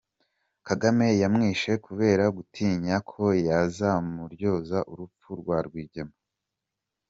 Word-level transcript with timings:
Kagame 0.67 1.05
yamwishe 1.21 1.71
kubera 1.85 2.23
gutinya 2.37 2.95
ko 3.09 3.23
yazamuryoza 3.47 4.77
urupfu 4.91 5.29
rwa 5.39 5.57
Rwigema. 5.67 6.15